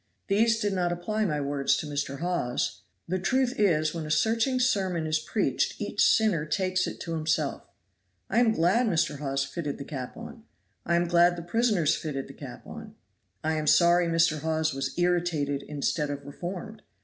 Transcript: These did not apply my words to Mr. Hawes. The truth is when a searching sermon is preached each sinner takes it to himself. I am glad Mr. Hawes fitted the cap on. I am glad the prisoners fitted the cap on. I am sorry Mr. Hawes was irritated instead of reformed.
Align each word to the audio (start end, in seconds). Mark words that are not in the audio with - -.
These 0.29 0.59
did 0.59 0.73
not 0.73 0.91
apply 0.91 1.25
my 1.25 1.39
words 1.39 1.77
to 1.77 1.85
Mr. 1.85 2.21
Hawes. 2.21 2.81
The 3.07 3.19
truth 3.19 3.53
is 3.59 3.93
when 3.93 4.07
a 4.07 4.09
searching 4.09 4.59
sermon 4.59 5.05
is 5.05 5.19
preached 5.19 5.79
each 5.79 6.03
sinner 6.03 6.43
takes 6.47 6.87
it 6.87 6.99
to 7.01 7.13
himself. 7.13 7.67
I 8.27 8.39
am 8.39 8.51
glad 8.51 8.87
Mr. 8.87 9.19
Hawes 9.19 9.45
fitted 9.45 9.77
the 9.77 9.85
cap 9.85 10.17
on. 10.17 10.41
I 10.87 10.95
am 10.95 11.07
glad 11.07 11.35
the 11.35 11.43
prisoners 11.43 11.95
fitted 11.95 12.27
the 12.27 12.33
cap 12.33 12.65
on. 12.65 12.95
I 13.43 13.53
am 13.53 13.67
sorry 13.67 14.07
Mr. 14.07 14.39
Hawes 14.39 14.73
was 14.73 14.97
irritated 14.97 15.61
instead 15.61 16.09
of 16.09 16.25
reformed. 16.25 16.81